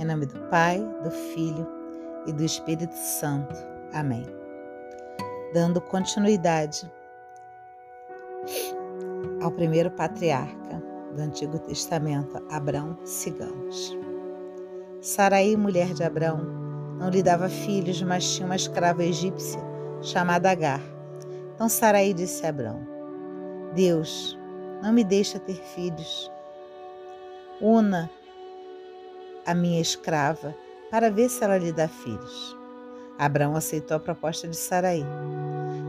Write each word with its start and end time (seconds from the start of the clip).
Em 0.00 0.04
nome 0.06 0.24
do 0.24 0.40
Pai, 0.48 0.80
do 1.04 1.10
Filho 1.10 1.68
e 2.26 2.32
do 2.32 2.42
Espírito 2.42 2.94
Santo. 2.94 3.54
Amém. 3.92 4.24
Dando 5.52 5.78
continuidade 5.78 6.90
ao 9.42 9.50
primeiro 9.50 9.90
patriarca 9.90 10.82
do 11.14 11.20
Antigo 11.20 11.58
Testamento, 11.58 12.42
Abrão, 12.50 12.96
sigamos. 13.04 13.94
Saraí, 15.02 15.54
mulher 15.54 15.92
de 15.92 16.02
Abrão, 16.02 16.38
não 16.98 17.10
lhe 17.10 17.22
dava 17.22 17.50
filhos, 17.50 18.00
mas 18.00 18.34
tinha 18.34 18.46
uma 18.46 18.56
escrava 18.56 19.04
egípcia 19.04 19.60
chamada 20.00 20.50
Agar. 20.50 20.80
Então 21.54 21.68
Saraí 21.68 22.14
disse 22.14 22.46
a 22.46 22.48
Abrão: 22.48 22.80
Deus, 23.74 24.38
não 24.82 24.94
me 24.94 25.04
deixa 25.04 25.38
ter 25.38 25.56
filhos. 25.56 26.32
Una 27.60 28.08
a 29.46 29.54
minha 29.54 29.80
escrava 29.80 30.54
para 30.90 31.10
ver 31.10 31.28
se 31.28 31.42
ela 31.42 31.58
lhe 31.58 31.72
dá 31.72 31.88
filhos. 31.88 32.56
Abraão 33.18 33.54
aceitou 33.54 33.96
a 33.96 34.00
proposta 34.00 34.48
de 34.48 34.56
Saraí. 34.56 35.04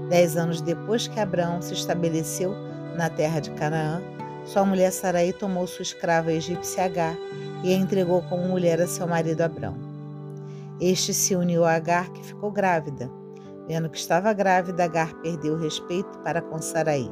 Dez 0.09 0.35
anos 0.35 0.61
depois 0.61 1.07
que 1.07 1.19
Abraão 1.19 1.61
se 1.61 1.73
estabeleceu 1.73 2.53
na 2.97 3.09
terra 3.09 3.39
de 3.39 3.51
Canaã, 3.51 4.01
sua 4.45 4.65
mulher 4.65 4.91
Saraí 4.91 5.31
tomou 5.31 5.65
sua 5.65 5.83
escrava 5.83 6.33
egípcia 6.33 6.85
Agar 6.85 7.15
e 7.63 7.73
a 7.73 7.77
entregou 7.77 8.21
como 8.23 8.47
mulher 8.47 8.81
a 8.81 8.87
seu 8.87 9.07
marido 9.07 9.41
Abrão. 9.41 9.75
Este 10.79 11.13
se 11.13 11.35
uniu 11.35 11.63
a 11.63 11.73
Agar, 11.73 12.11
que 12.11 12.25
ficou 12.25 12.51
grávida. 12.51 13.09
Vendo 13.67 13.89
que 13.89 13.97
estava 13.97 14.33
grávida, 14.33 14.83
Agar 14.83 15.13
perdeu 15.21 15.53
o 15.53 15.59
respeito 15.59 16.19
para 16.19 16.41
com 16.41 16.59
Saraí. 16.59 17.09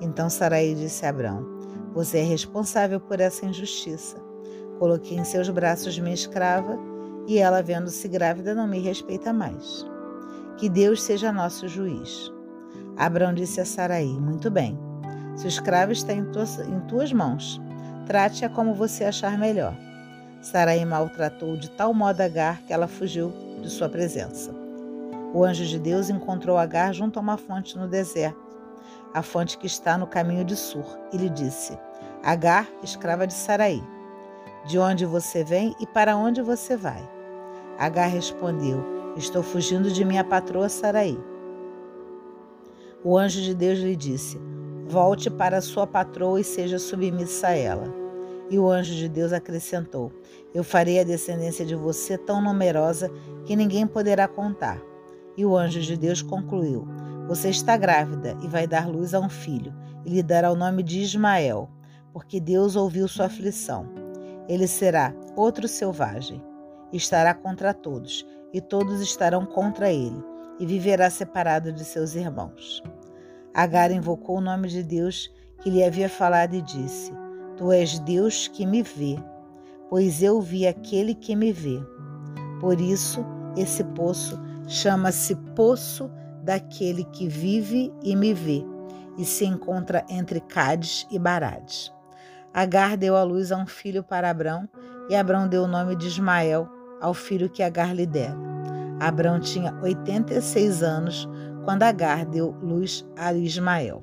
Então 0.00 0.28
Saraí 0.28 0.74
disse 0.74 1.06
a 1.06 1.10
Abrão: 1.10 1.46
Você 1.94 2.18
é 2.18 2.24
responsável 2.24 3.00
por 3.00 3.20
essa 3.20 3.46
injustiça. 3.46 4.27
Coloquei 4.78 5.18
em 5.18 5.24
seus 5.24 5.48
braços 5.48 5.98
minha 5.98 6.14
escrava 6.14 6.78
e 7.26 7.38
ela, 7.38 7.62
vendo-se 7.62 8.08
grávida, 8.08 8.54
não 8.54 8.66
me 8.66 8.78
respeita 8.78 9.32
mais. 9.32 9.86
Que 10.56 10.68
Deus 10.68 11.02
seja 11.02 11.32
nosso 11.32 11.68
juiz. 11.68 12.32
Abrão 12.96 13.34
disse 13.34 13.60
a 13.60 13.64
Saraí: 13.64 14.08
Muito 14.08 14.50
bem. 14.50 14.78
Se 15.36 15.46
o 15.46 15.48
escravo 15.48 15.92
está 15.92 16.12
em 16.12 16.24
tuas, 16.26 16.58
em 16.58 16.80
tuas 16.88 17.12
mãos, 17.12 17.60
trate-a 18.06 18.48
como 18.48 18.74
você 18.74 19.04
achar 19.04 19.38
melhor. 19.38 19.76
Saraí 20.40 20.84
maltratou 20.84 21.56
de 21.56 21.70
tal 21.70 21.92
modo 21.92 22.20
Agar 22.20 22.62
que 22.62 22.72
ela 22.72 22.88
fugiu 22.88 23.32
de 23.62 23.70
sua 23.70 23.88
presença. 23.88 24.52
O 25.34 25.44
anjo 25.44 25.64
de 25.64 25.78
Deus 25.78 26.08
encontrou 26.08 26.56
Agar 26.56 26.92
junto 26.92 27.18
a 27.18 27.22
uma 27.22 27.36
fonte 27.36 27.76
no 27.76 27.86
deserto 27.86 28.48
a 29.14 29.22
fonte 29.22 29.58
que 29.58 29.66
está 29.66 29.96
no 29.96 30.06
caminho 30.06 30.44
de 30.44 30.56
Sur, 30.56 30.84
e 31.12 31.16
lhe 31.16 31.28
disse: 31.28 31.78
Agar, 32.22 32.68
escrava 32.82 33.26
de 33.26 33.34
Saraí, 33.34 33.82
de 34.64 34.78
onde 34.78 35.04
você 35.04 35.42
vem 35.44 35.74
e 35.80 35.86
para 35.86 36.16
onde 36.16 36.42
você 36.42 36.76
vai? 36.76 37.02
Agar 37.78 38.06
respondeu: 38.06 38.84
Estou 39.16 39.42
fugindo 39.42 39.90
de 39.90 40.04
minha 40.04 40.24
patroa 40.24 40.68
Saraí. 40.68 41.18
O 43.04 43.16
anjo 43.16 43.40
de 43.40 43.54
Deus 43.54 43.78
lhe 43.78 43.96
disse: 43.96 44.40
Volte 44.86 45.30
para 45.30 45.60
sua 45.60 45.86
patroa 45.86 46.40
e 46.40 46.44
seja 46.44 46.78
submissa 46.78 47.48
a 47.48 47.56
ela. 47.56 47.92
E 48.50 48.58
o 48.58 48.68
anjo 48.68 48.94
de 48.94 49.08
Deus 49.08 49.32
acrescentou: 49.32 50.12
Eu 50.54 50.64
farei 50.64 51.00
a 51.00 51.04
descendência 51.04 51.64
de 51.64 51.74
você 51.74 52.16
tão 52.18 52.42
numerosa 52.42 53.10
que 53.44 53.56
ninguém 53.56 53.86
poderá 53.86 54.26
contar. 54.26 54.80
E 55.36 55.44
o 55.44 55.56
anjo 55.56 55.80
de 55.80 55.96
Deus 55.96 56.20
concluiu: 56.22 56.86
você 57.28 57.50
está 57.50 57.76
grávida 57.76 58.38
e 58.42 58.48
vai 58.48 58.66
dar 58.66 58.88
luz 58.88 59.12
a 59.12 59.20
um 59.20 59.28
filho, 59.28 59.74
e 60.02 60.08
lhe 60.08 60.22
dará 60.22 60.50
o 60.50 60.56
nome 60.56 60.82
de 60.82 61.00
Ismael, 61.00 61.68
porque 62.10 62.40
Deus 62.40 62.74
ouviu 62.74 63.06
sua 63.06 63.26
aflição. 63.26 63.86
Ele 64.48 64.66
será 64.66 65.14
outro 65.36 65.68
selvagem, 65.68 66.42
estará 66.92 67.34
contra 67.34 67.74
todos, 67.74 68.26
e 68.52 68.60
todos 68.60 69.00
estarão 69.00 69.44
contra 69.44 69.92
ele, 69.92 70.24
e 70.58 70.64
viverá 70.64 71.10
separado 71.10 71.72
de 71.72 71.84
seus 71.84 72.14
irmãos. 72.14 72.82
Agar 73.54 73.90
invocou 73.90 74.38
o 74.38 74.40
nome 74.40 74.68
de 74.68 74.82
Deus 74.82 75.30
que 75.60 75.70
lhe 75.70 75.84
havia 75.84 76.08
falado 76.08 76.54
e 76.54 76.62
disse: 76.62 77.12
Tu 77.56 77.70
és 77.72 77.98
Deus 77.98 78.48
que 78.48 78.64
me 78.64 78.82
vê, 78.82 79.18
pois 79.90 80.22
eu 80.22 80.40
vi 80.40 80.66
aquele 80.66 81.14
que 81.14 81.36
me 81.36 81.52
vê. 81.52 81.78
Por 82.60 82.80
isso, 82.80 83.24
esse 83.56 83.84
poço 83.84 84.40
chama-se 84.66 85.34
Poço 85.54 86.10
daquele 86.42 87.04
que 87.04 87.28
vive 87.28 87.92
e 88.02 88.16
me 88.16 88.32
vê, 88.32 88.64
e 89.18 89.24
se 89.24 89.44
encontra 89.44 90.04
entre 90.08 90.40
Cádiz 90.40 91.06
e 91.10 91.18
Barades. 91.18 91.92
Agar 92.52 92.96
deu 92.96 93.16
à 93.16 93.22
luz 93.22 93.52
a 93.52 93.56
um 93.56 93.66
filho 93.66 94.02
para 94.02 94.30
Abrão, 94.30 94.68
e 95.08 95.14
Abrão 95.14 95.48
deu 95.48 95.64
o 95.64 95.68
nome 95.68 95.96
de 95.96 96.06
Ismael 96.06 96.68
ao 97.00 97.14
filho 97.14 97.48
que 97.48 97.62
Agar 97.62 97.94
lhe 97.94 98.06
dera. 98.06 98.36
Abrão 99.00 99.38
tinha 99.38 99.74
86 99.82 100.82
anos 100.82 101.28
quando 101.64 101.84
Agar 101.84 102.24
deu 102.24 102.54
luz 102.62 103.06
a 103.16 103.32
Ismael. 103.32 104.02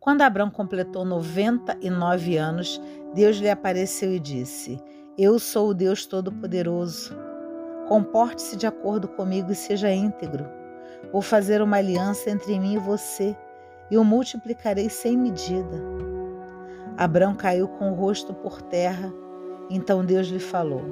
Quando 0.00 0.22
Abrão 0.22 0.50
completou 0.50 1.04
99 1.04 2.36
anos, 2.36 2.80
Deus 3.12 3.36
lhe 3.38 3.50
apareceu 3.50 4.14
e 4.14 4.20
disse: 4.20 4.78
Eu 5.18 5.38
sou 5.38 5.70
o 5.70 5.74
Deus 5.74 6.06
Todo-Poderoso. 6.06 7.12
Comporte-se 7.88 8.56
de 8.56 8.66
acordo 8.66 9.08
comigo 9.08 9.50
e 9.50 9.54
seja 9.54 9.92
íntegro. 9.92 10.46
Vou 11.12 11.22
fazer 11.22 11.60
uma 11.60 11.76
aliança 11.78 12.30
entre 12.30 12.58
mim 12.58 12.74
e 12.74 12.78
você 12.78 13.36
e 13.90 13.98
o 13.98 14.04
multiplicarei 14.04 14.88
sem 14.88 15.16
medida. 15.16 15.76
Abrão 16.96 17.34
caiu 17.34 17.68
com 17.68 17.90
o 17.90 17.94
rosto 17.94 18.32
por 18.34 18.62
terra. 18.62 19.12
Então 19.68 20.04
Deus 20.04 20.28
lhe 20.28 20.38
falou: 20.38 20.82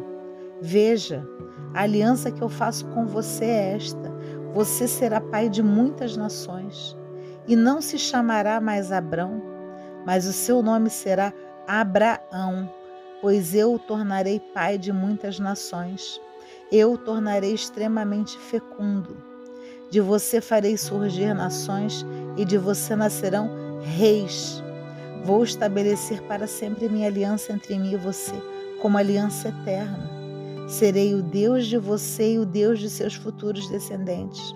Veja, 0.61 1.27
a 1.73 1.83
aliança 1.83 2.31
que 2.31 2.43
eu 2.43 2.49
faço 2.49 2.87
com 2.87 3.07
você 3.07 3.45
é 3.45 3.75
esta: 3.75 4.13
você 4.53 4.87
será 4.87 5.21
pai 5.21 5.49
de 5.49 5.63
muitas 5.63 6.17
nações. 6.17 6.97
E 7.47 7.55
não 7.55 7.81
se 7.81 7.99
chamará 7.99 8.61
mais 8.61 8.91
Abrão, 8.91 9.43
mas 10.07 10.27
o 10.27 10.33
seu 10.33 10.63
nome 10.63 10.89
será 10.89 11.33
Abraão, 11.67 12.71
pois 13.21 13.55
eu 13.55 13.75
o 13.75 13.79
tornarei 13.79 14.41
pai 14.55 14.79
de 14.79 14.93
muitas 14.93 15.39
nações 15.39 16.21
eu 16.71 16.95
o 16.95 16.99
tornarei 16.99 17.55
extremamente 17.55 18.39
fecundo. 18.39 19.17
De 19.91 20.01
você 20.01 20.41
farei 20.41 20.77
surgir 20.77 21.35
nações 21.35 22.05
e 22.37 22.45
de 22.45 22.59
você 22.59 22.97
nascerão 22.97 23.81
reis. 23.81 24.64
Vou 25.25 25.43
estabelecer 25.43 26.23
para 26.23 26.47
sempre 26.47 26.89
minha 26.89 27.09
aliança 27.09 27.53
entre 27.53 27.79
mim 27.79 27.93
e 27.93 27.97
você, 27.97 28.35
como 28.81 28.99
aliança 28.99 29.49
eterna. 29.49 30.11
Serei 30.69 31.15
o 31.15 31.23
Deus 31.23 31.67
de 31.67 31.79
você 31.79 32.35
e 32.35 32.39
o 32.39 32.45
Deus 32.45 32.79
de 32.79 32.91
seus 32.91 33.15
futuros 33.15 33.69
descendentes. 33.69 34.55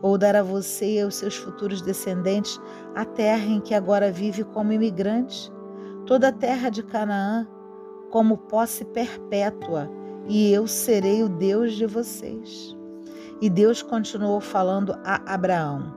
Vou 0.00 0.18
dar 0.18 0.36
a 0.36 0.42
você 0.42 0.96
e 0.96 1.00
aos 1.00 1.14
seus 1.14 1.36
futuros 1.36 1.80
descendentes 1.80 2.60
a 2.94 3.04
terra 3.04 3.46
em 3.46 3.60
que 3.60 3.74
agora 3.74 4.10
vive 4.10 4.44
como 4.44 4.72
imigrante, 4.72 5.50
toda 6.06 6.28
a 6.28 6.32
terra 6.32 6.68
de 6.68 6.82
Canaã, 6.82 7.46
como 8.10 8.36
posse 8.36 8.84
perpétua 8.84 9.90
e 10.28 10.52
eu 10.52 10.66
serei 10.66 11.22
o 11.22 11.28
Deus 11.28 11.72
de 11.72 11.86
vocês. 11.86 12.76
E 13.40 13.50
Deus 13.50 13.82
continuou 13.82 14.40
falando 14.40 14.94
a 15.04 15.34
Abraão: 15.34 15.94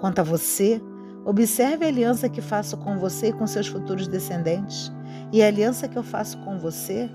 Quanto 0.00 0.20
a 0.20 0.24
você, 0.24 0.80
observe 1.24 1.84
a 1.84 1.88
aliança 1.88 2.28
que 2.28 2.40
faço 2.40 2.76
com 2.76 2.98
você 2.98 3.28
e 3.28 3.32
com 3.32 3.46
seus 3.46 3.66
futuros 3.66 4.08
descendentes, 4.08 4.92
e 5.32 5.42
a 5.42 5.46
aliança 5.46 5.88
que 5.88 5.96
eu 5.96 6.02
faço 6.02 6.38
com 6.38 6.58
você 6.58 7.08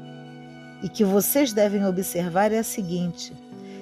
e 0.83 0.89
que 0.89 1.03
vocês 1.03 1.53
devem 1.53 1.85
observar 1.85 2.51
é 2.51 2.59
a 2.59 2.63
seguinte: 2.63 3.33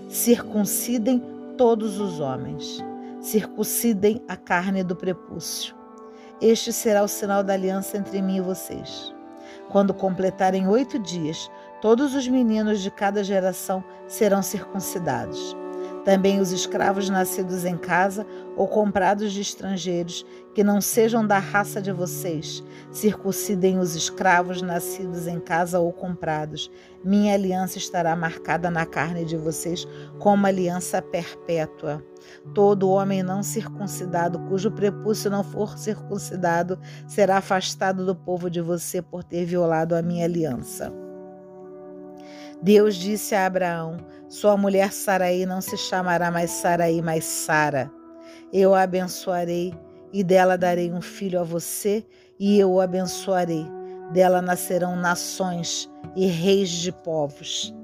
circuncidem 0.09 1.21
todos 1.57 1.99
os 1.99 2.19
homens, 2.19 2.83
circuncidem 3.21 4.21
a 4.27 4.35
carne 4.35 4.83
do 4.83 4.95
prepúcio. 4.95 5.75
Este 6.41 6.73
será 6.73 7.03
o 7.03 7.07
sinal 7.07 7.43
da 7.43 7.53
aliança 7.53 7.97
entre 7.97 8.21
mim 8.21 8.37
e 8.37 8.41
vocês. 8.41 9.13
Quando 9.69 9.93
completarem 9.93 10.67
oito 10.67 10.99
dias, 10.99 11.49
Todos 11.85 12.15
os 12.15 12.27
meninos 12.27 12.81
de 12.81 12.89
cada 12.89 13.23
geração 13.23 13.83
serão 14.07 14.41
circuncidados. 14.41 15.55
Também 16.05 16.39
os 16.39 16.51
escravos 16.51 17.09
nascidos 17.09 17.65
em 17.65 17.75
casa 17.75 18.27
ou 18.55 18.67
comprados 18.67 19.33
de 19.33 19.41
estrangeiros, 19.41 20.23
que 20.53 20.63
não 20.63 20.79
sejam 20.79 21.25
da 21.25 21.39
raça 21.39 21.81
de 21.81 21.91
vocês, 21.91 22.63
circuncidem 22.91 23.79
os 23.79 23.95
escravos 23.95 24.61
nascidos 24.61 25.25
em 25.25 25.39
casa 25.39 25.79
ou 25.79 25.91
comprados. 25.91 26.69
Minha 27.03 27.33
aliança 27.33 27.79
estará 27.79 28.15
marcada 28.15 28.69
na 28.69 28.85
carne 28.85 29.25
de 29.25 29.35
vocês 29.35 29.87
como 30.19 30.45
aliança 30.45 31.01
perpétua. 31.01 32.05
Todo 32.53 32.89
homem 32.89 33.23
não 33.23 33.41
circuncidado, 33.41 34.39
cujo 34.47 34.69
prepúcio 34.71 35.31
não 35.31 35.43
for 35.43 35.75
circuncidado, 35.75 36.79
será 37.07 37.37
afastado 37.37 38.05
do 38.05 38.15
povo 38.15 38.47
de 38.47 38.61
você 38.61 39.01
por 39.01 39.23
ter 39.23 39.43
violado 39.43 39.95
a 39.95 40.03
minha 40.03 40.25
aliança. 40.25 41.04
Deus 42.61 42.95
disse 42.95 43.35
a 43.35 43.45
Abraão: 43.45 43.97
Sua 44.27 44.57
mulher 44.57 44.91
Saraí 44.91 45.45
não 45.45 45.61
se 45.61 45.77
chamará 45.77 46.31
mais 46.31 46.51
Saraí, 46.51 47.01
mas 47.01 47.25
Sara. 47.25 47.91
Eu 48.51 48.73
a 48.73 48.83
abençoarei 48.83 49.73
e 50.13 50.23
dela 50.23 50.57
darei 50.57 50.91
um 50.91 51.01
filho 51.01 51.39
a 51.39 51.43
você, 51.43 52.05
e 52.39 52.57
eu 52.57 52.71
o 52.71 52.81
abençoarei. 52.81 53.65
Dela 54.13 54.41
nascerão 54.41 54.95
nações 54.95 55.91
e 56.15 56.27
reis 56.27 56.69
de 56.69 56.91
povos. 56.91 57.75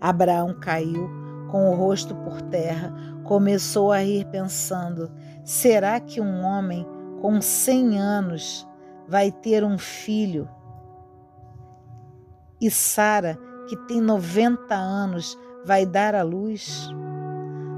Abraão 0.00 0.58
caiu 0.60 1.08
com 1.50 1.70
o 1.70 1.74
rosto 1.74 2.14
por 2.16 2.40
terra, 2.42 2.92
começou 3.24 3.92
a 3.92 3.98
rir, 3.98 4.26
pensando: 4.26 5.10
será 5.44 6.00
que 6.00 6.20
um 6.20 6.42
homem 6.42 6.86
com 7.20 7.40
cem 7.40 7.98
anos 7.98 8.66
vai 9.08 9.30
ter 9.30 9.64
um 9.64 9.78
filho? 9.78 10.48
E 12.60 12.70
Sara, 12.70 13.38
que 13.66 13.76
tem 13.76 14.00
noventa 14.00 14.74
anos, 14.74 15.38
vai 15.64 15.84
dar 15.84 16.14
à 16.14 16.22
luz? 16.22 16.88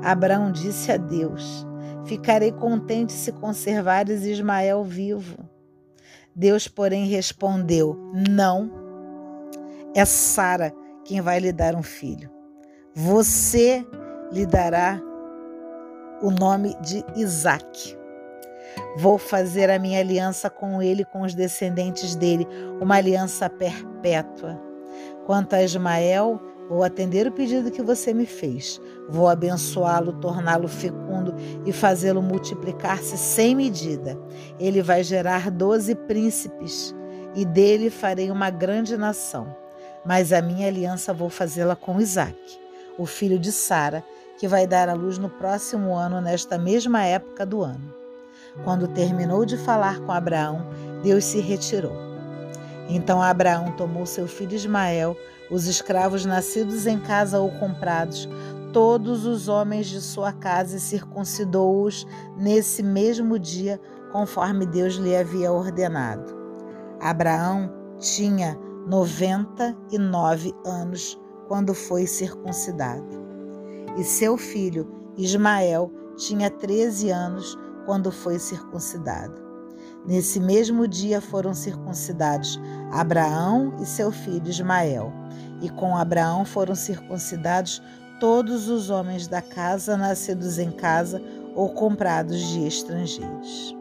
Abraão 0.02 0.52
disse 0.52 0.92
a 0.92 0.96
Deus: 0.96 1.66
Ficarei 2.04 2.52
contente 2.52 3.12
se 3.12 3.32
conservares 3.32 4.24
Ismael 4.24 4.84
vivo. 4.84 5.36
Deus, 6.34 6.68
porém, 6.68 7.06
respondeu: 7.06 7.98
Não, 8.30 8.70
é 9.94 10.04
Sara 10.04 10.72
quem 11.04 11.20
vai 11.20 11.40
lhe 11.40 11.52
dar 11.52 11.74
um 11.74 11.82
filho. 11.82 12.30
Você 12.94 13.86
lhe 14.32 14.46
dará 14.46 15.00
o 16.20 16.30
nome 16.30 16.76
de 16.80 17.04
Isaque. 17.16 17.96
Vou 18.96 19.18
fazer 19.18 19.70
a 19.70 19.78
minha 19.78 20.00
aliança 20.00 20.50
com 20.50 20.82
ele 20.82 21.04
com 21.04 21.22
os 21.22 21.34
descendentes 21.34 22.14
dele, 22.14 22.46
uma 22.80 22.96
aliança 22.96 23.48
perpétua. 23.48 24.67
Quanto 25.26 25.54
a 25.54 25.62
Ismael, 25.62 26.40
vou 26.68 26.82
atender 26.82 27.26
o 27.26 27.32
pedido 27.32 27.70
que 27.70 27.82
você 27.82 28.14
me 28.14 28.26
fez. 28.26 28.80
Vou 29.08 29.28
abençoá-lo, 29.28 30.12
torná-lo 30.14 30.68
fecundo 30.68 31.34
e 31.64 31.72
fazê-lo 31.72 32.22
multiplicar-se 32.22 33.16
sem 33.16 33.54
medida. 33.54 34.18
Ele 34.58 34.82
vai 34.82 35.02
gerar 35.02 35.50
doze 35.50 35.94
príncipes 35.94 36.94
e 37.34 37.44
dele 37.44 37.90
farei 37.90 38.30
uma 38.30 38.50
grande 38.50 38.96
nação. 38.96 39.54
Mas 40.04 40.32
a 40.32 40.40
minha 40.40 40.68
aliança 40.68 41.12
vou 41.12 41.28
fazê-la 41.28 41.76
com 41.76 42.00
Isaque, 42.00 42.58
o 42.96 43.04
filho 43.04 43.38
de 43.38 43.52
Sara, 43.52 44.02
que 44.38 44.48
vai 44.48 44.66
dar 44.66 44.88
à 44.88 44.94
luz 44.94 45.18
no 45.18 45.28
próximo 45.28 45.94
ano, 45.94 46.20
nesta 46.20 46.56
mesma 46.56 47.04
época 47.04 47.44
do 47.44 47.62
ano. 47.62 47.92
Quando 48.64 48.88
terminou 48.88 49.44
de 49.44 49.56
falar 49.56 50.00
com 50.00 50.12
Abraão, 50.12 50.66
Deus 51.02 51.24
se 51.24 51.40
retirou. 51.40 52.07
Então 52.88 53.20
Abraão 53.20 53.72
tomou 53.72 54.06
seu 54.06 54.26
filho 54.26 54.54
Ismael, 54.54 55.16
os 55.50 55.66
escravos 55.66 56.24
nascidos 56.24 56.86
em 56.86 56.98
casa 56.98 57.38
ou 57.38 57.50
comprados, 57.52 58.28
todos 58.72 59.26
os 59.26 59.48
homens 59.48 59.86
de 59.86 60.00
sua 60.00 60.32
casa 60.32 60.76
e 60.76 60.80
circuncidou-os 60.80 62.06
nesse 62.36 62.82
mesmo 62.82 63.38
dia, 63.38 63.80
conforme 64.12 64.64
Deus 64.64 64.94
lhe 64.94 65.14
havia 65.14 65.52
ordenado. 65.52 66.36
Abraão 67.00 67.70
tinha 67.98 68.58
99 68.86 70.54
anos 70.64 71.20
quando 71.46 71.74
foi 71.74 72.06
circuncidado. 72.06 73.06
E 73.96 74.04
seu 74.04 74.36
filho 74.36 74.88
Ismael 75.16 75.92
tinha 76.16 76.50
13 76.50 77.10
anos 77.10 77.58
quando 77.84 78.12
foi 78.12 78.38
circuncidado. 78.38 79.47
Nesse 80.08 80.40
mesmo 80.40 80.88
dia 80.88 81.20
foram 81.20 81.52
circuncidados 81.52 82.58
Abraão 82.90 83.74
e 83.78 83.84
seu 83.84 84.10
filho 84.10 84.48
Ismael, 84.48 85.12
e 85.60 85.68
com 85.68 85.94
Abraão 85.94 86.46
foram 86.46 86.74
circuncidados 86.74 87.82
todos 88.18 88.70
os 88.70 88.88
homens 88.88 89.28
da 89.28 89.42
casa, 89.42 89.98
nascidos 89.98 90.58
em 90.58 90.70
casa 90.70 91.22
ou 91.54 91.74
comprados 91.74 92.40
de 92.40 92.66
estrangeiros. 92.66 93.76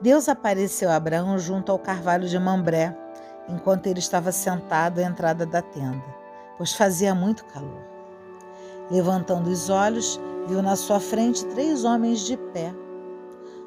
Deus 0.00 0.26
apareceu 0.26 0.88
a 0.88 0.96
Abraão 0.96 1.38
junto 1.38 1.70
ao 1.70 1.78
carvalho 1.78 2.26
de 2.26 2.38
Mambré, 2.38 2.96
enquanto 3.46 3.88
ele 3.88 3.98
estava 3.98 4.32
sentado 4.32 5.00
à 5.00 5.02
entrada 5.02 5.44
da 5.44 5.60
tenda, 5.60 6.02
pois 6.56 6.72
fazia 6.72 7.14
muito 7.14 7.44
calor. 7.44 7.84
Levantando 8.90 9.50
os 9.50 9.68
olhos, 9.68 10.18
viu 10.48 10.62
na 10.62 10.76
sua 10.76 10.98
frente 10.98 11.44
três 11.48 11.84
homens 11.84 12.20
de 12.20 12.38
pé. 12.38 12.74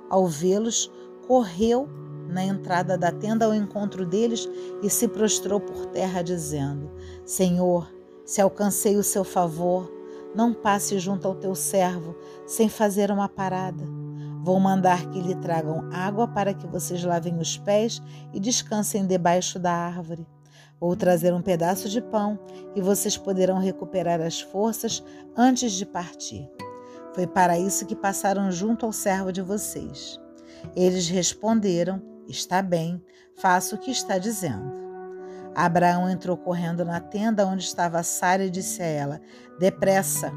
Ao 0.10 0.26
vê-los, 0.28 0.92
correu 1.28 1.88
na 2.30 2.44
entrada 2.44 2.98
da 2.98 3.12
tenda 3.12 3.46
ao 3.46 3.54
encontro 3.54 4.06
deles 4.06 4.48
e 4.82 4.90
se 4.90 5.08
prostrou 5.08 5.60
por 5.60 5.86
terra, 5.88 6.22
dizendo: 6.22 6.92
Senhor, 7.26 7.92
se 8.26 8.42
alcancei 8.42 8.98
o 8.98 9.04
seu 9.04 9.24
favor, 9.24 9.92
não 10.36 10.54
passe 10.54 11.00
junto 11.00 11.28
ao 11.28 11.36
teu 11.36 11.56
servo 11.56 12.16
sem 12.46 12.70
fazer 12.70 13.12
uma 13.12 13.30
parada. 13.30 13.84
Vou 14.44 14.60
mandar 14.60 15.10
que 15.10 15.20
lhe 15.20 15.36
tragam 15.36 15.90
água 15.92 16.28
para 16.28 16.54
que 16.54 16.68
vocês 16.68 17.04
lavem 17.04 17.38
os 17.38 17.58
pés 17.58 18.02
e 18.34 18.40
descansem 18.40 19.06
debaixo 19.06 19.60
da 19.60 19.72
árvore. 19.72 20.26
Vou 20.80 20.96
trazer 20.96 21.34
um 21.34 21.42
pedaço 21.42 21.90
de 21.90 22.02
pão 22.02 22.40
e 22.76 22.82
vocês 22.82 23.18
poderão 23.18 23.60
recuperar 23.60 24.22
as 24.22 24.40
forças 24.40 25.04
antes 25.36 25.74
de 25.74 25.86
partir. 25.86 26.50
Foi 27.18 27.26
para 27.26 27.58
isso 27.58 27.88
que 27.88 27.96
passaram 27.96 28.52
junto 28.52 28.86
ao 28.86 28.94
servo 28.94 29.32
de 29.32 29.42
vocês. 29.42 30.20
Eles 30.76 31.10
responderam: 31.10 32.00
Está 32.28 32.62
bem, 32.62 33.04
faça 33.42 33.74
o 33.74 33.80
que 33.80 33.90
está 33.90 34.20
dizendo. 34.20 34.72
Abraão 35.56 36.08
entrou 36.08 36.38
correndo 36.38 36.86
na 36.86 37.00
tenda 37.00 37.48
onde 37.48 37.64
estava 37.64 38.04
Sara 38.04 38.46
e 38.46 38.52
disse 38.52 38.84
a 38.84 38.86
ela: 38.86 39.22
Depressa, 39.58 40.32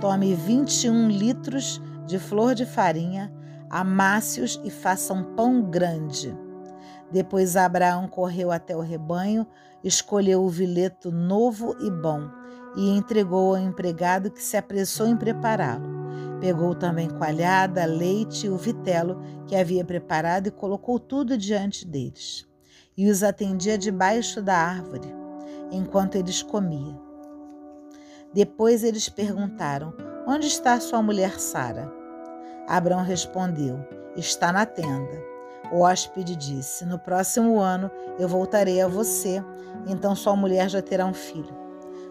tome 0.00 0.34
21 0.34 1.10
litros 1.10 1.78
de 2.06 2.18
flor 2.18 2.54
de 2.54 2.64
farinha, 2.64 3.30
amasse-os 3.68 4.58
e 4.64 4.70
faça 4.70 5.12
um 5.12 5.34
pão 5.34 5.60
grande. 5.60 6.34
Depois 7.12 7.54
Abraão 7.54 8.08
correu 8.08 8.50
até 8.50 8.74
o 8.74 8.80
rebanho, 8.80 9.46
escolheu 9.84 10.42
o 10.42 10.48
vileto 10.48 11.12
novo 11.12 11.76
e 11.82 11.90
bom 11.90 12.30
e 12.74 12.96
entregou 12.96 13.54
ao 13.54 13.62
empregado 13.62 14.30
que 14.30 14.42
se 14.42 14.56
apressou 14.56 15.06
em 15.06 15.18
prepará-lo. 15.18 15.93
Pegou 16.44 16.74
também 16.74 17.08
coalhada, 17.08 17.86
leite 17.86 18.44
e 18.44 18.50
o 18.50 18.58
vitelo 18.58 19.18
que 19.46 19.56
havia 19.56 19.82
preparado 19.82 20.48
e 20.48 20.50
colocou 20.50 21.00
tudo 21.00 21.38
diante 21.38 21.86
deles. 21.86 22.46
E 22.94 23.08
os 23.08 23.22
atendia 23.22 23.78
debaixo 23.78 24.42
da 24.42 24.54
árvore, 24.54 25.08
enquanto 25.72 26.16
eles 26.16 26.42
comiam. 26.42 27.00
Depois 28.34 28.84
eles 28.84 29.08
perguntaram: 29.08 29.94
Onde 30.26 30.46
está 30.46 30.78
sua 30.80 31.00
mulher 31.00 31.40
Sara? 31.40 31.90
Abraão 32.68 33.02
respondeu: 33.02 33.78
Está 34.14 34.52
na 34.52 34.66
tenda. 34.66 35.24
O 35.72 35.80
hóspede 35.80 36.36
disse: 36.36 36.84
No 36.84 36.98
próximo 36.98 37.58
ano 37.58 37.90
eu 38.18 38.28
voltarei 38.28 38.82
a 38.82 38.86
você, 38.86 39.42
então 39.86 40.14
sua 40.14 40.36
mulher 40.36 40.68
já 40.68 40.82
terá 40.82 41.06
um 41.06 41.14
filho. 41.14 41.56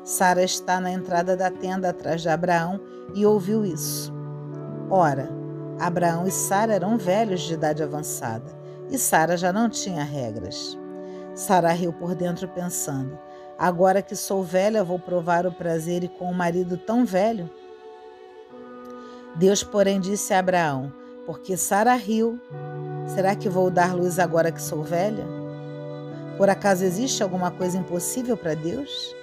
Sara 0.03 0.41
está 0.41 0.79
na 0.79 0.91
entrada 0.91 1.37
da 1.37 1.51
tenda 1.51 1.89
atrás 1.89 2.23
de 2.23 2.29
Abraão 2.29 2.81
e 3.13 3.27
ouviu 3.27 3.63
isso. 3.63 4.22
Ora, 4.95 5.27
Abraão 5.79 6.27
e 6.27 6.29
Sara 6.29 6.75
eram 6.75 6.99
velhos 6.99 7.41
de 7.41 7.55
idade 7.55 7.81
avançada 7.81 8.45
e 8.91 8.97
Sara 8.99 9.35
já 9.35 9.51
não 9.51 9.67
tinha 9.67 10.03
regras. 10.03 10.77
Sara 11.33 11.71
riu 11.71 11.91
por 11.91 12.13
dentro, 12.13 12.47
pensando: 12.47 13.17
Agora 13.57 14.03
que 14.03 14.15
sou 14.15 14.43
velha, 14.43 14.83
vou 14.83 14.99
provar 14.99 15.47
o 15.47 15.51
prazer 15.51 16.03
e 16.03 16.07
com 16.07 16.29
um 16.29 16.33
marido 16.33 16.77
tão 16.77 17.05
velho? 17.05 17.49
Deus, 19.33 19.63
porém, 19.63 19.99
disse 19.99 20.31
a 20.31 20.37
Abraão: 20.37 20.93
Porque 21.25 21.57
Sara 21.57 21.95
riu, 21.95 22.39
será 23.07 23.35
que 23.35 23.49
vou 23.49 23.71
dar 23.71 23.95
luz 23.95 24.19
agora 24.19 24.51
que 24.51 24.61
sou 24.61 24.83
velha? 24.83 25.25
Por 26.37 26.51
acaso 26.51 26.85
existe 26.85 27.23
alguma 27.23 27.49
coisa 27.49 27.79
impossível 27.79 28.37
para 28.37 28.53
Deus? 28.53 29.15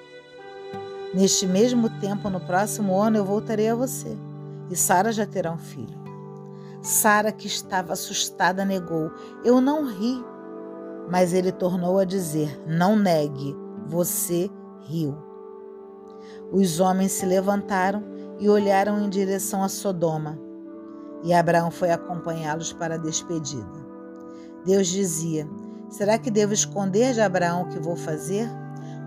Neste 1.15 1.47
mesmo 1.47 1.89
tempo, 2.01 2.29
no 2.29 2.41
próximo 2.41 3.01
ano, 3.01 3.19
eu 3.19 3.25
voltarei 3.25 3.69
a 3.69 3.75
você, 3.77 4.19
e 4.71 4.77
Sara 4.77 5.13
já 5.13 5.27
terá 5.27 5.53
um 5.53 5.59
filho. 5.59 5.99
Sara, 6.81 7.31
que 7.33 7.47
estava 7.47 7.93
assustada, 7.93 8.65
negou: 8.65 9.11
Eu 9.45 9.61
não 9.61 9.87
ri. 9.87 10.25
Mas 11.11 11.33
ele 11.33 11.53
tornou 11.53 11.99
a 11.99 12.05
dizer: 12.05 12.63
Não 12.67 12.97
negue, 12.97 13.57
você 13.87 14.49
riu. 14.83 15.17
Os 16.53 16.81
homens 16.81 17.13
se 17.13 17.27
levantaram 17.27 18.03
e 18.39 18.49
olharam 18.49 19.01
em 19.01 19.09
direção 19.09 19.63
a 19.63 19.69
Sodoma, 19.69 20.39
e 21.23 21.35
Abraão 21.35 21.71
foi 21.71 21.91
acompanhá-los 21.91 22.73
para 22.73 22.95
a 22.95 22.99
despedida. 22.99 23.85
Deus 24.65 24.87
dizia: 24.87 25.47
Será 25.89 26.17
que 26.17 26.31
devo 26.31 26.55
esconder 26.55 27.13
de 27.13 27.21
Abraão 27.21 27.63
o 27.63 27.69
que 27.69 27.79
vou 27.79 27.97
fazer? 27.97 28.49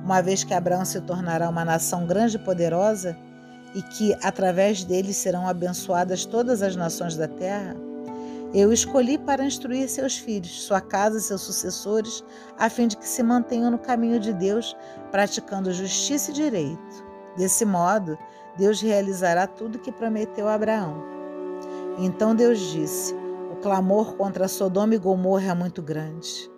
uma 0.03 0.21
vez 0.21 0.43
que 0.43 0.53
Abraão 0.53 0.83
se 0.83 0.99
tornará 1.01 1.49
uma 1.49 1.63
nação 1.63 2.05
grande 2.05 2.35
e 2.35 2.39
poderosa 2.39 3.17
e 3.73 3.81
que 3.81 4.15
através 4.21 4.83
dele 4.83 5.13
serão 5.13 5.47
abençoadas 5.47 6.25
todas 6.25 6.61
as 6.61 6.75
nações 6.75 7.15
da 7.15 7.27
terra? 7.27 7.75
Eu 8.53 8.71
escolhi 8.71 9.17
para 9.17 9.43
instruir 9.43 9.89
seus 9.89 10.17
filhos, 10.17 10.61
sua 10.61 10.79
casa 10.79 11.17
e 11.17 11.21
seus 11.21 11.41
sucessores, 11.41 12.23
a 12.57 12.69
fim 12.69 12.87
de 12.87 12.95
que 12.95 13.07
se 13.07 13.23
mantenham 13.23 13.71
no 13.71 13.79
caminho 13.79 14.19
de 14.19 14.31
Deus, 14.31 14.75
praticando 15.11 15.73
justiça 15.73 16.29
e 16.29 16.35
direito. 16.35 17.03
Desse 17.35 17.65
modo, 17.65 18.15
Deus 18.55 18.79
realizará 18.79 19.47
tudo 19.47 19.79
que 19.79 19.91
prometeu 19.91 20.47
a 20.47 20.53
Abraão. 20.53 21.03
Então 21.97 22.35
Deus 22.35 22.59
disse: 22.59 23.15
O 23.51 23.55
clamor 23.55 24.15
contra 24.15 24.47
Sodoma 24.47 24.93
e 24.93 24.99
Gomorra 24.99 25.51
é 25.51 25.55
muito 25.55 25.81
grande. 25.81 26.51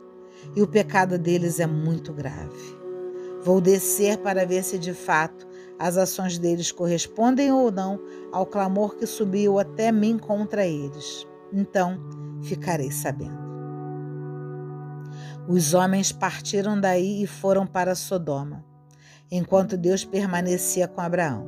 e 0.56 0.62
o 0.62 0.68
pecado 0.68 1.18
deles 1.18 1.60
é 1.60 1.66
muito 1.66 2.14
grave. 2.14 2.78
Vou 3.42 3.60
descer 3.62 4.18
para 4.18 4.46
ver 4.46 4.64
se 4.64 4.78
de 4.78 4.94
fato 4.94 5.48
as 5.78 5.98
ações 5.98 6.38
deles 6.38 6.72
correspondem 6.72 7.52
ou 7.52 7.72
não 7.72 8.00
ao 8.32 8.46
clamor 8.46 8.96
que 8.96 9.06
subiu 9.06 9.60
até 9.60 9.92
mim 9.92 10.18
contra 10.18 10.66
eles. 10.66 11.28
Então 11.52 12.00
ficarei 12.44 12.92
sabendo. 12.92 13.46
Os 15.48 15.74
homens 15.74 16.12
partiram 16.12 16.80
daí 16.80 17.22
e 17.24 17.28
foram 17.28 17.68
para 17.68 17.94
Sodoma, 17.94 18.66
enquanto 19.30 19.78
Deus 19.78 20.04
permanecia 20.04 20.88
com 20.88 21.02
Abraão. 21.02 21.48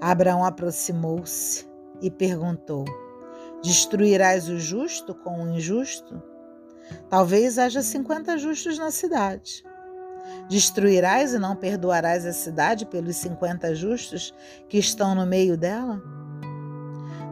Abraão 0.00 0.44
aproximou-se 0.44 1.64
e 2.02 2.10
perguntou: 2.10 2.84
Destruirás 3.62 4.48
o 4.48 4.58
justo 4.58 5.14
com 5.14 5.42
o 5.42 5.56
injusto? 5.56 6.20
Talvez 7.08 7.58
haja 7.58 7.82
cinquenta 7.82 8.36
justos 8.36 8.78
na 8.78 8.90
cidade. 8.90 9.64
Destruirás 10.48 11.34
e 11.34 11.38
não 11.38 11.56
perdoarás 11.56 12.26
a 12.26 12.32
cidade 12.32 12.86
pelos 12.86 13.16
cinquenta 13.16 13.74
justos 13.74 14.34
que 14.68 14.78
estão 14.78 15.14
no 15.14 15.26
meio 15.26 15.56
dela? 15.56 16.00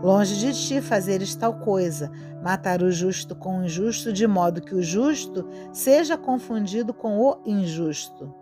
Longe 0.03 0.37
de 0.37 0.53
ti 0.53 0.81
fazeres 0.81 1.37
tal 1.37 1.61
coisa, 1.61 2.11
matar 2.43 2.83
o 2.83 2.91
justo 2.91 3.37
com 3.37 3.61
o 3.61 3.65
injusto, 3.65 4.13
de 4.13 4.27
modo 4.27 4.61
que 4.61 4.75
o 4.75 4.83
justo 4.83 5.49
seja 5.73 6.17
confundido 6.17 6.93
com 6.93 7.21
o 7.21 7.39
injusto. 7.47 8.35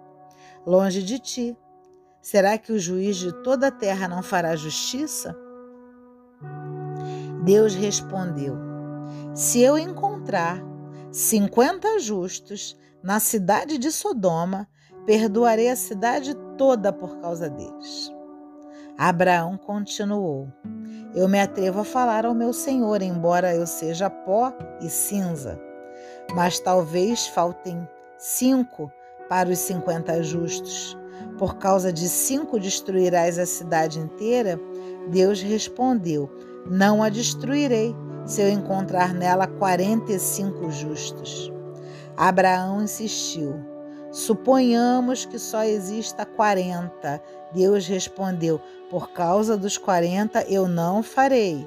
Longe 0.67 1.03
de 1.03 1.19
ti. 1.19 1.57
Será 2.23 2.57
que 2.57 2.73
o 2.73 2.79
juiz 2.79 3.17
de 3.17 3.33
toda 3.43 3.67
a 3.67 3.71
terra 3.71 4.09
não 4.09 4.23
fará 4.23 4.57
justiça? 4.57 5.37
Deus 7.45 7.75
respondeu: 7.75 8.57
Se 9.35 9.61
eu 9.61 9.77
encontrar 9.77 10.63
cinquenta 11.11 11.99
justos 11.99 12.77
na 13.03 13.19
cidade 13.19 13.79
de 13.79 13.91
Sodoma, 13.91 14.69
perdoarei 15.07 15.69
a 15.69 15.77
cidade 15.77 16.35
toda 16.57 16.93
por 16.93 17.19
causa 17.19 17.49
deles. 17.49 18.13
Abraão 18.99 19.57
continuou: 19.57 20.49
Eu 21.15 21.27
me 21.29 21.41
atrevo 21.41 21.81
a 21.81 21.85
falar 21.85 22.27
ao 22.27 22.35
meu 22.35 22.53
Senhor, 22.53 23.01
embora 23.01 23.55
eu 23.55 23.67
seja 23.67 24.11
pó 24.11 24.53
e 24.81 24.89
cinza. 24.89 25.59
Mas 26.35 26.61
talvez 26.61 27.27
faltem 27.29 27.89
cinco 28.19 28.93
para 29.29 29.49
os 29.49 29.59
cinquenta 29.59 30.23
justos. 30.23 30.97
Por 31.39 31.57
causa 31.57 31.93
de 31.93 32.09
cinco 32.09 32.61
destruirás 32.61 33.39
a 33.39 33.47
cidade 33.47 33.99
inteira? 33.99 34.61
Deus 35.09 35.41
respondeu: 35.41 36.31
Não 36.71 37.03
a 37.03 37.09
destruirei, 37.09 37.97
se 38.27 38.43
eu 38.43 38.51
encontrar 38.51 39.15
nela 39.15 39.47
quarenta 39.47 40.13
e 40.13 40.19
cinco 40.19 40.71
justos. 40.71 41.51
Abraão 42.21 42.83
insistiu: 42.83 43.55
Suponhamos 44.13 45.25
que 45.25 45.39
só 45.39 45.65
exista 45.65 46.27
quarenta. 46.27 47.19
Deus 47.55 47.87
respondeu: 47.87 48.61
Por 48.91 49.11
causa 49.13 49.57
dos 49.57 49.79
quarenta 49.79 50.43
eu 50.43 50.69
não 50.69 51.03
farei. 51.03 51.67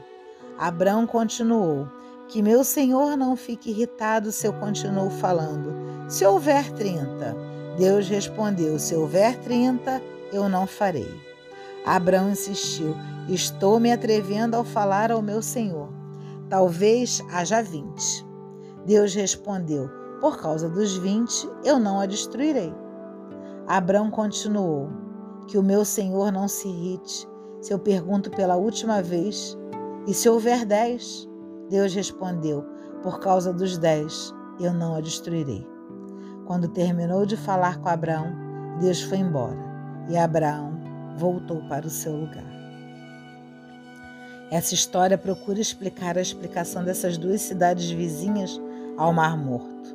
Abraão 0.56 1.08
continuou: 1.08 1.88
Que 2.28 2.44
meu 2.44 2.64
senhor 2.64 3.18
não 3.18 3.36
fique 3.36 3.72
irritado 3.72 4.32
se 4.32 4.46
eu 4.46 4.54
continuo 4.54 5.10
falando. 5.10 5.74
Se 6.08 6.24
houver 6.24 6.72
trinta. 6.74 7.36
Deus 7.76 8.08
respondeu: 8.08 8.78
Se 8.78 8.94
houver 8.94 9.36
trinta, 9.40 10.00
eu 10.32 10.48
não 10.48 10.68
farei. 10.68 11.20
Abraão 11.84 12.30
insistiu: 12.30 12.96
Estou 13.28 13.80
me 13.80 13.92
atrevendo 13.92 14.56
ao 14.56 14.64
falar 14.64 15.12
ao 15.12 15.20
meu 15.20 15.42
senhor. 15.42 15.90
Talvez 16.48 17.24
haja 17.32 17.60
vinte. 17.64 18.24
Deus 18.86 19.16
respondeu: 19.16 20.03
por 20.24 20.38
causa 20.38 20.70
dos 20.70 20.96
vinte, 20.96 21.46
eu 21.66 21.78
não 21.78 22.00
a 22.00 22.06
destruirei. 22.06 22.74
Abrão 23.68 24.10
continuou: 24.10 24.90
Que 25.50 25.58
o 25.58 25.62
meu 25.62 25.84
senhor 25.84 26.32
não 26.32 26.48
se 26.48 26.66
irrite 26.66 27.28
se 27.60 27.74
eu 27.74 27.78
pergunto 27.78 28.32
pela 28.32 28.56
última 28.56 29.02
vez. 29.02 29.58
E 30.08 30.14
se 30.14 30.30
houver 30.30 30.64
dez? 30.64 31.28
Deus 31.70 31.94
respondeu: 31.94 32.64
Por 33.02 33.20
causa 33.20 33.52
dos 33.52 33.78
dez, 33.78 34.34
eu 34.62 34.74
não 34.74 34.96
a 34.96 35.02
destruirei. 35.02 35.68
Quando 36.46 36.70
terminou 36.70 37.26
de 37.26 37.36
falar 37.36 37.80
com 37.80 37.90
Abraão, 37.90 38.34
Deus 38.80 39.02
foi 39.02 39.18
embora 39.18 39.60
e 40.08 40.16
Abraão 40.16 40.80
voltou 41.18 41.62
para 41.68 41.86
o 41.86 41.90
seu 41.90 42.16
lugar. 42.16 42.50
Essa 44.50 44.74
história 44.74 45.18
procura 45.18 45.60
explicar 45.60 46.18
a 46.18 46.22
explicação 46.22 46.82
dessas 46.82 47.18
duas 47.18 47.42
cidades 47.42 47.92
vizinhas 47.92 48.58
ao 48.98 49.12
Mar 49.12 49.36
Morto. 49.36 49.93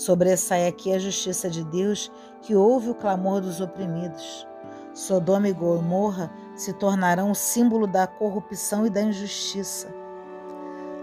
Sobressai 0.00 0.66
aqui 0.66 0.94
a 0.94 0.98
justiça 0.98 1.50
de 1.50 1.62
Deus 1.62 2.10
que 2.40 2.54
ouve 2.56 2.88
o 2.88 2.94
clamor 2.94 3.42
dos 3.42 3.60
oprimidos. 3.60 4.48
Sodoma 4.94 5.46
e 5.46 5.52
Gomorra 5.52 6.32
se 6.56 6.72
tornarão 6.72 7.32
o 7.32 7.34
símbolo 7.34 7.86
da 7.86 8.06
corrupção 8.06 8.86
e 8.86 8.90
da 8.90 9.02
injustiça. 9.02 9.94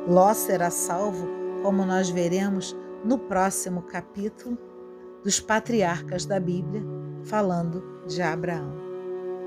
Ló 0.08 0.34
será 0.34 0.72
salvo, 0.72 1.28
como 1.62 1.86
nós 1.86 2.10
veremos 2.10 2.76
no 3.06 3.20
próximo 3.20 3.84
capítulo 3.84 4.58
dos 5.24 5.40
patriarcas 5.40 6.26
da 6.26 6.40
Bíblia, 6.40 6.82
falando 7.22 7.84
de 8.08 8.24
Abraão. 8.24 8.74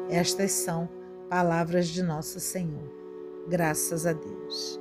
Estas 0.09 0.53
são 0.53 0.89
palavras 1.29 1.89
de 1.89 2.05
nosso 2.05 2.39
Senhor. 2.39 2.89
Graças 3.49 4.07
a 4.07 4.13
Deus. 4.13 4.81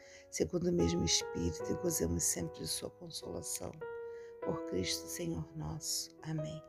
segundo 0.31 0.69
o 0.69 0.73
mesmo 0.73 1.03
Espírito, 1.03 1.69
e 1.69 1.75
gozemos 1.75 2.23
sempre 2.23 2.59
de 2.59 2.67
Sua 2.67 2.89
consolação. 2.89 3.71
Por 4.43 4.65
Cristo 4.67 5.07
Senhor 5.07 5.45
nosso. 5.55 6.09
Amém. 6.23 6.63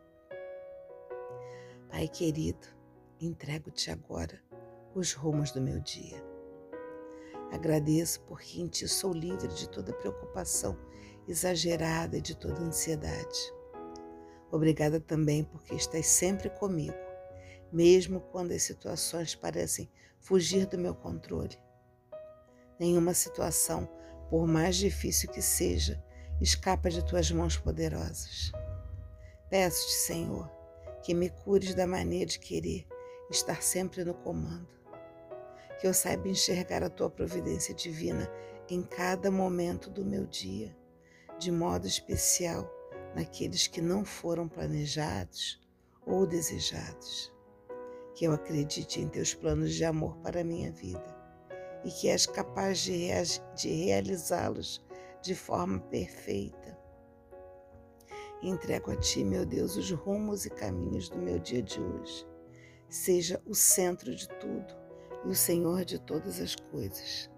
Pai 1.89 2.09
querido, 2.09 2.67
entrego-te 3.21 3.91
agora 3.91 4.43
os 4.95 5.15
rumos 5.15 5.53
do 5.53 5.61
meu 5.61 5.79
dia. 5.81 6.23
Agradeço 7.53 8.21
porque 8.23 8.61
em 8.61 8.67
Ti 8.67 8.89
sou 8.89 9.13
livre 9.13 9.49
de 9.49 9.69
toda 9.69 9.93
preocupação 9.93 10.77
exagerada 11.29 12.19
e 12.19 12.21
de 12.21 12.37
toda 12.37 12.61
ansiedade. 12.61 13.53
Obrigada 14.51 15.01
também 15.01 15.45
porque 15.45 15.75
estás 15.75 16.07
sempre 16.07 16.51
comigo, 16.51 16.97
mesmo 17.73 18.21
quando 18.21 18.53
as 18.53 18.63
situações 18.65 19.35
parecem 19.35 19.89
fugir 20.19 20.67
do 20.67 20.77
meu 20.77 20.95
controle. 20.95 21.57
Nenhuma 22.83 23.15
situação, 23.15 23.89
por 24.29 24.45
mais 24.45 24.75
difícil 24.75 25.31
que 25.31 25.41
seja, 25.41 26.03
escapa 26.41 26.91
de 26.91 27.05
tuas 27.05 27.31
mãos 27.31 27.57
poderosas. 27.57 28.51
Peço-te, 29.49 29.93
Senhor, 29.93 30.51
que 31.01 31.15
me 31.15 31.31
cures 31.31 31.77
da 31.77 31.87
mania 31.87 32.27
de 32.27 32.41
querer 32.41 32.85
estar 33.31 33.63
sempre 33.63 34.05
no 34.05 34.15
comando. 34.15 34.67
Que 35.81 35.87
eu 35.87 35.95
saiba 35.95 36.27
enxergar 36.27 36.83
a 36.83 36.91
tua 36.91 37.09
providência 37.09 37.73
divina 37.73 38.29
em 38.69 38.83
cada 38.83 39.31
momento 39.31 39.89
do 39.89 40.05
meu 40.05 40.27
dia, 40.27 40.77
de 41.39 41.53
modo 41.53 41.87
especial 41.87 42.69
naqueles 43.15 43.69
que 43.69 43.81
não 43.81 44.05
foram 44.05 44.49
planejados 44.49 45.61
ou 46.05 46.27
desejados. 46.27 47.33
Que 48.17 48.25
eu 48.25 48.33
acredite 48.33 49.01
em 49.01 49.09
teus 49.09 49.33
planos 49.35 49.73
de 49.73 49.85
amor 49.85 50.17
para 50.17 50.41
a 50.41 50.45
minha 50.45 50.73
vida 50.73 51.12
e 51.85 51.91
que 51.91 52.09
és 52.09 52.27
capaz 52.27 52.81
de, 52.81 53.09
de 53.57 53.85
realizá-los 53.85 54.85
de 55.23 55.35
forma 55.35 55.79
perfeita. 55.79 56.79
Entrego 58.43 58.91
a 58.91 58.97
Ti, 58.97 59.25
meu 59.25 59.47
Deus, 59.47 59.77
os 59.77 59.91
rumos 59.93 60.45
e 60.45 60.51
caminhos 60.51 61.09
do 61.09 61.19
meu 61.19 61.39
dia 61.39 61.63
de 61.63 61.81
hoje. 61.81 62.27
Seja 62.89 63.41
o 63.47 63.55
centro 63.55 64.15
de 64.15 64.29
tudo 64.41 64.75
e 65.25 65.29
o 65.29 65.35
Senhor 65.35 65.85
de 65.85 66.01
todas 66.01 66.41
as 66.41 66.57
coisas, 66.57 67.31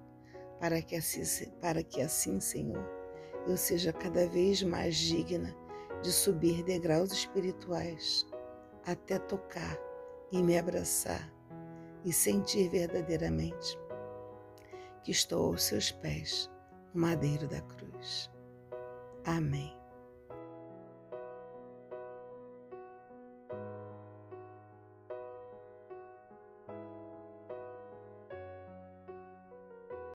para 0.59 0.81
que 0.81 0.97
assim, 0.97 1.51
para 1.61 1.83
que 1.83 2.01
assim 2.01 2.41
Senhor, 2.41 2.89
eu 3.47 3.57
seja 3.57 3.93
cada 3.93 4.27
vez 4.27 4.63
mais 4.63 4.97
digna 4.97 5.55
de 6.03 6.11
subir 6.11 6.63
degraus 6.65 7.13
espirituais 7.13 8.27
até 8.87 9.19
tocar 9.19 9.79
e 10.33 10.43
me 10.43 10.59
abraçar 10.59 11.33
e 12.05 12.13
sentir 12.13 12.69
verdadeiramente 12.69 13.79
que 15.05 15.13
estou 15.13 15.49
aos 15.49 15.63
seus 15.63 15.93
pés, 15.93 16.51
no 16.95 17.03
madeiro 17.03 17.47
da 17.47 17.61
cruz. 17.61 18.31
Amém. 19.25 19.84